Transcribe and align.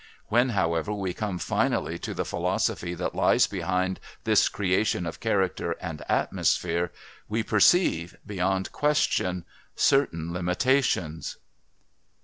When, 0.29 0.49
however, 0.49 0.91
we 0.93 1.13
come 1.13 1.37
finally 1.37 1.99
to 1.99 2.15
the 2.15 2.25
philosophy 2.25 2.95
that 2.95 3.13
lies 3.13 3.45
behind 3.45 3.99
this 4.23 4.49
creation 4.49 5.05
of 5.05 5.19
character 5.19 5.73
and 5.79 6.01
atmosphere 6.09 6.91
we 7.29 7.43
perceive, 7.43 8.17
beyond 8.25 8.71
question, 8.71 9.45
certain 9.75 10.33
limitations. 10.33 11.37